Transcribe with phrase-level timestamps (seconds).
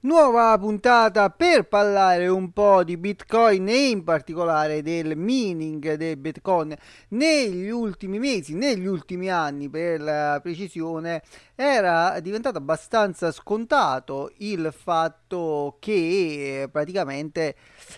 [0.00, 6.72] Nuova puntata per parlare un po' di Bitcoin e in particolare del mining del Bitcoin.
[7.08, 11.20] Negli ultimi mesi, negli ultimi anni per la precisione,
[11.56, 17.56] era diventato abbastanza scontato il fatto che praticamente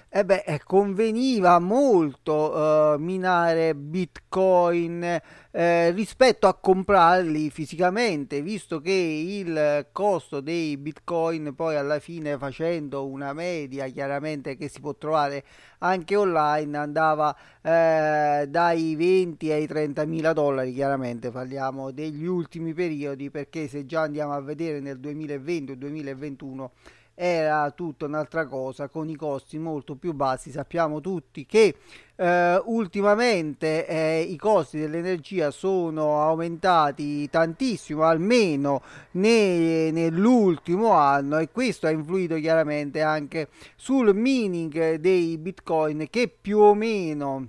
[0.08, 5.20] eh beh, conveniva molto uh, minare Bitcoin
[5.52, 13.06] eh, rispetto a comprarli fisicamente, visto che il costo dei Bitcoin poi alla fine facendo
[13.06, 15.44] una media chiaramente che si può trovare
[15.78, 21.30] anche online andava eh, dai 20 ai 30 mila dollari chiaramente.
[21.30, 26.72] Parliamo degli ultimi periodi perché se già andiamo a vedere nel 2020 o 2021
[27.14, 30.50] era tutta un'altra cosa con i costi molto più bassi.
[30.50, 31.74] Sappiamo tutti che
[32.16, 38.82] eh, ultimamente eh, i costi dell'energia sono aumentati tantissimo almeno
[39.12, 46.58] ne, nell'ultimo anno e questo ha influito chiaramente anche sul mining dei bitcoin che più
[46.58, 47.48] o meno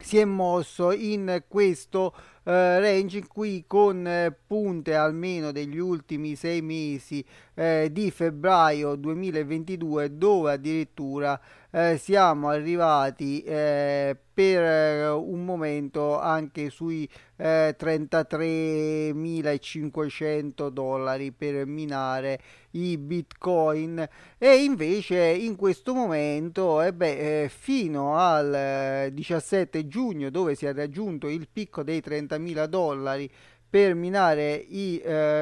[0.00, 2.16] si è mosso in questo eh,
[2.52, 10.16] range in cui con eh, punte almeno degli ultimi sei mesi eh, di febbraio 2022
[10.16, 11.38] dove addirittura
[11.70, 17.06] eh, siamo arrivati eh, per eh, un momento anche sui
[17.36, 22.40] eh, 33.500 dollari per minare
[22.72, 24.08] i bitcoin.
[24.38, 30.72] E invece in questo momento eh beh, eh, fino al 17 giugno dove si è
[30.72, 33.30] raggiunto il picco dei 30.000 dollari
[33.70, 34.98] per minare i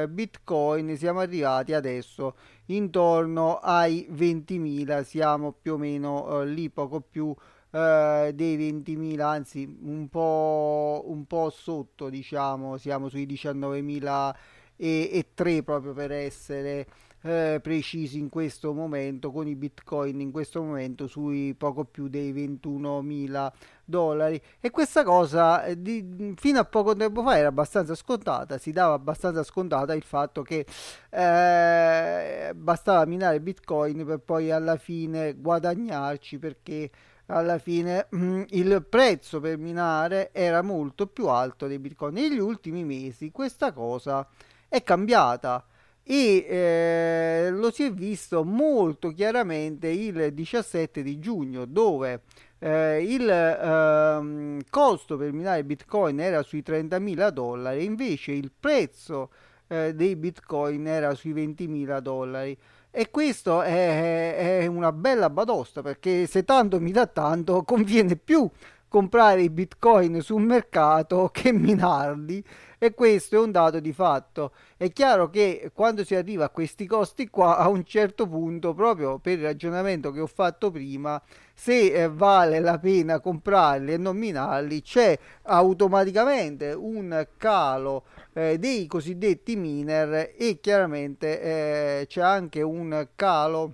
[0.09, 2.35] bitcoin siamo arrivati adesso
[2.67, 7.33] intorno ai 20.000 siamo più o meno eh, lì poco più
[7.71, 14.35] eh, dei 20.000 anzi un po', un po' sotto diciamo siamo sui 19.000
[14.75, 16.87] e, e 3 proprio per essere
[17.21, 22.31] eh, precisi in questo momento con i bitcoin in questo momento sui poco più dei
[22.33, 23.51] 21.000
[23.87, 24.39] dollari.
[24.59, 28.93] E questa cosa eh, di, fino a poco tempo fa era abbastanza scontata si dava
[28.93, 30.65] abbastanza scontata il fatto che
[31.09, 36.89] eh, bastava minare bitcoin per poi alla fine guadagnarci perché
[37.27, 42.13] alla fine mm, il prezzo per minare era molto più alto dei bitcoin.
[42.13, 44.27] Negli ultimi mesi questa cosa
[44.67, 45.65] è cambiata
[46.09, 52.21] e eh, lo si è visto molto chiaramente il 17 di giugno dove
[52.59, 59.31] eh, il eh, costo per minare bitcoin era sui 30.000 dollari invece il prezzo
[59.67, 62.57] eh, dei bitcoin era sui 20.000 dollari.
[62.89, 68.49] E questo è, è una bella badosta perché se tanto mi dà tanto conviene più
[68.87, 72.43] comprare i bitcoin sul mercato che minarli
[72.77, 74.51] e questo è un dato di fatto.
[74.75, 79.17] È chiaro che quando si arriva a questi costi qua, a un certo punto, proprio
[79.19, 81.21] per il ragionamento che ho fatto prima,
[81.53, 88.03] se eh, vale la pena comprarli e nominarli, c'è automaticamente un calo
[88.33, 93.73] eh, dei cosiddetti miner e chiaramente eh, c'è anche un calo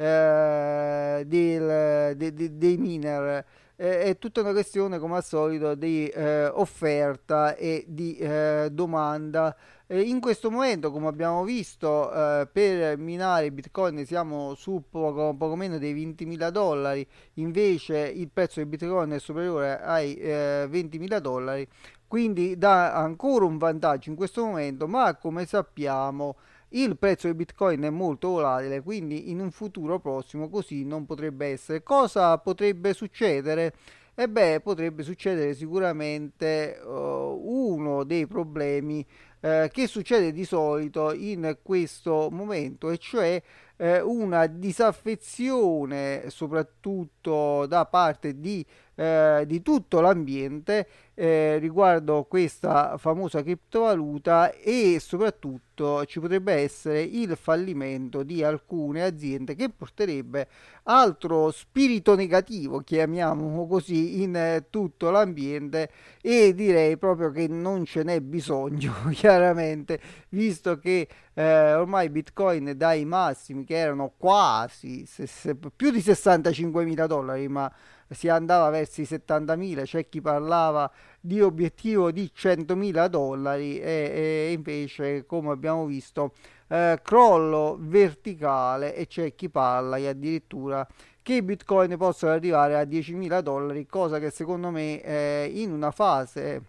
[0.00, 3.44] eh, del- de- de- dei miner
[3.76, 9.54] eh, è tutta una questione come al solito di eh, offerta e di eh, domanda.
[9.86, 15.56] Eh, in questo momento, come abbiamo visto, eh, per minare Bitcoin siamo su poco, poco
[15.56, 21.66] meno dei 20.000 dollari, invece il prezzo del Bitcoin è superiore ai eh, 20.000 dollari,
[22.06, 26.36] quindi dà ancora un vantaggio in questo momento, ma come sappiamo
[26.70, 31.46] il prezzo del Bitcoin è molto volatile, quindi in un futuro prossimo così non potrebbe
[31.46, 31.82] essere.
[31.82, 33.74] Cosa potrebbe succedere?
[34.14, 39.04] E beh, potrebbe succedere sicuramente eh, uno dei problemi
[39.40, 43.42] eh, che succede di solito in questo momento, e cioè
[43.76, 48.64] eh, una disaffezione soprattutto da parte di,
[49.00, 57.34] eh, di tutto l'ambiente eh, riguardo questa famosa criptovaluta e soprattutto ci potrebbe essere il
[57.40, 60.48] fallimento di alcune aziende che porterebbe
[60.82, 68.20] altro spirito negativo, chiamiamolo così, in tutto l'ambiente e direi proprio che non ce n'è
[68.20, 69.98] bisogno, chiaramente,
[70.28, 76.84] visto che eh, ormai Bitcoin dai massimi che erano quasi se- se- più di 65
[76.84, 77.72] mila dollari, ma
[78.10, 80.90] si andava verso i 70.000, c'è chi parlava
[81.20, 84.10] di obiettivo di 100.000 dollari e,
[84.48, 86.32] e invece come abbiamo visto
[86.68, 90.86] eh, crollo verticale e c'è chi parla e addirittura
[91.22, 95.90] che i bitcoin possono arrivare a 10.000 dollari, cosa che secondo me eh, in una
[95.90, 96.62] fase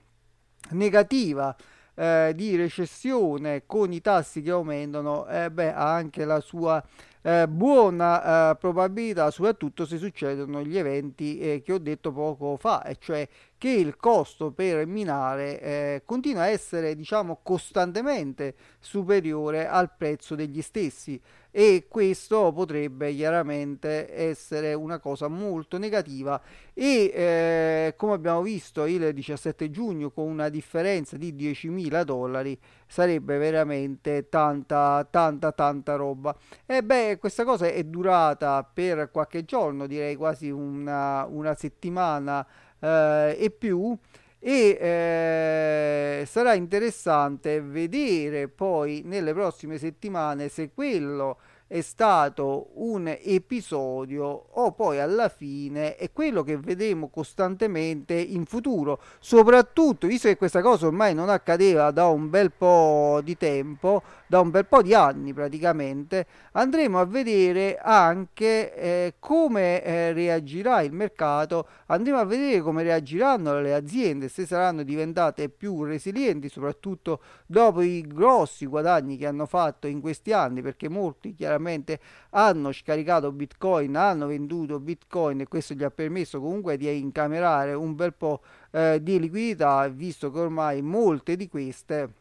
[0.71, 1.55] negativa
[1.95, 6.83] eh, di recessione con i tassi che aumentano, eh, beh, ha anche la sua
[7.21, 12.83] eh, buona eh, probabilità, soprattutto se succedono gli eventi eh, che ho detto poco fa,
[12.83, 19.91] e cioè che il costo per minare eh, continua a essere, diciamo, costantemente superiore al
[19.95, 21.21] prezzo degli stessi
[21.51, 26.41] e questo potrebbe chiaramente essere una cosa molto negativa.
[26.73, 33.37] E eh, come abbiamo visto il 17 giugno con una differenza di 10.000 dollari sarebbe
[33.37, 36.35] veramente tanta tanta tanta roba.
[36.65, 42.45] E beh questa cosa è durata per qualche giorno direi quasi una, una settimana
[42.79, 43.97] eh, e più
[44.43, 54.25] e eh, sarà interessante vedere poi nelle prossime settimane se quello è stato un episodio
[54.25, 60.61] o poi alla fine è quello che vedremo costantemente in futuro, soprattutto visto che questa
[60.61, 64.93] cosa ormai non accadeva da un bel po' di tempo, da un bel po' di
[64.93, 72.61] anni praticamente, andremo a vedere anche eh, come eh, reagirà il mercato, andremo a vedere
[72.61, 79.27] come reagiranno le aziende, se saranno diventate più resilienti, soprattutto dopo i grossi guadagni che
[79.27, 85.47] hanno fatto in questi anni, perché molti chiaramente hanno scaricato bitcoin, hanno venduto bitcoin e
[85.49, 88.39] questo gli ha permesso comunque di incamerare un bel po'
[88.71, 92.20] eh, di liquidità, visto che ormai molte di queste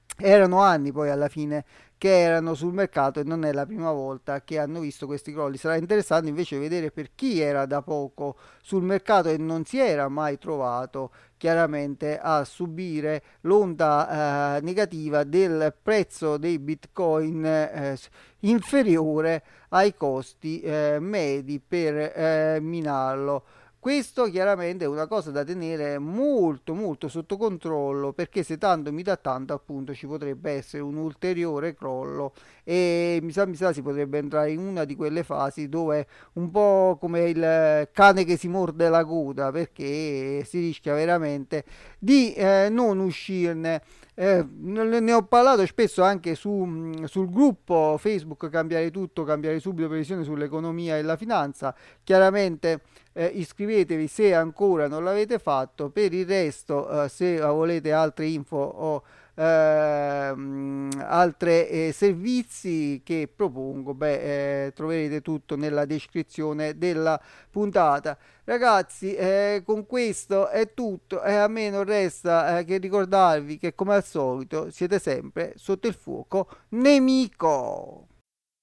[0.17, 1.65] Erano anni poi alla fine
[2.01, 5.57] che erano sul mercato e non è la prima volta che hanno visto questi crolli.
[5.57, 10.07] Sarà interessante invece vedere per chi era da poco sul mercato e non si era
[10.07, 17.97] mai trovato chiaramente a subire l'onda eh, negativa del prezzo dei bitcoin eh,
[18.39, 23.43] inferiore ai costi eh, medi per eh, minarlo.
[23.81, 29.01] Questo chiaramente è una cosa da tenere molto molto sotto controllo perché se tanto mi
[29.01, 32.33] dà tanto appunto ci potrebbe essere un ulteriore crollo
[32.71, 36.51] e mi sa, mi sa si potrebbe entrare in una di quelle fasi dove un
[36.51, 41.65] po' come il cane che si morde la coda perché si rischia veramente
[41.99, 43.81] di eh, non uscirne.
[44.13, 50.23] Eh, ne ho parlato spesso anche su, sul gruppo Facebook Cambiare Tutto, Cambiare Subito Previsione
[50.23, 51.75] sull'economia e la finanza.
[52.03, 55.89] Chiaramente eh, iscrivetevi se ancora non l'avete fatto.
[55.89, 59.03] Per il resto, eh, se volete altre info o
[59.35, 67.19] altri eh, servizi che propongo, beh, eh, troverete tutto nella descrizione della
[67.49, 68.17] puntata.
[68.43, 73.75] Ragazzi, eh, con questo è tutto e a me non resta eh, che ricordarvi che
[73.75, 78.10] come al solito siete sempre sotto il fuoco nemico.